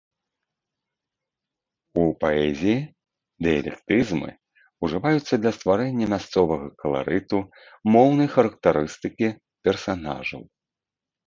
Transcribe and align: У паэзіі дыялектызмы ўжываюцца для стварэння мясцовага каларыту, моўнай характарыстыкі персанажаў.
У 2.03 2.05
паэзіі 2.23 2.77
дыялектызмы 3.47 4.29
ўжываюцца 4.87 5.33
для 5.43 5.51
стварэння 5.59 6.05
мясцовага 6.15 6.67
каларыту, 6.81 7.37
моўнай 7.99 8.27
характарыстыкі 8.39 9.27
персанажаў. 9.69 10.41